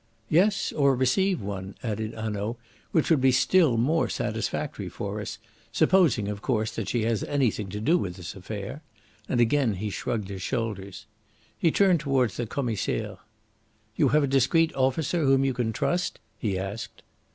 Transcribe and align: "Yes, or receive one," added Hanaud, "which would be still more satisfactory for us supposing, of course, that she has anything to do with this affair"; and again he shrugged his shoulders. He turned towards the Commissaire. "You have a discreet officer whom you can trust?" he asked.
"Yes, 0.29 0.71
or 0.71 0.95
receive 0.95 1.41
one," 1.43 1.75
added 1.83 2.15
Hanaud, 2.15 2.57
"which 2.91 3.11
would 3.11 3.21
be 3.21 3.31
still 3.31 3.77
more 3.77 4.09
satisfactory 4.09 4.89
for 4.89 5.21
us 5.21 5.37
supposing, 5.71 6.27
of 6.27 6.41
course, 6.41 6.71
that 6.75 6.89
she 6.89 7.03
has 7.03 7.23
anything 7.25 7.69
to 7.69 7.79
do 7.79 7.99
with 7.99 8.15
this 8.15 8.33
affair"; 8.33 8.81
and 9.29 9.39
again 9.39 9.75
he 9.75 9.91
shrugged 9.91 10.29
his 10.29 10.41
shoulders. 10.41 11.05
He 11.55 11.69
turned 11.69 11.99
towards 11.99 12.37
the 12.37 12.47
Commissaire. 12.47 13.17
"You 13.95 14.07
have 14.07 14.23
a 14.23 14.25
discreet 14.25 14.73
officer 14.73 15.23
whom 15.23 15.45
you 15.45 15.53
can 15.53 15.71
trust?" 15.71 16.17
he 16.39 16.57
asked. 16.57 17.03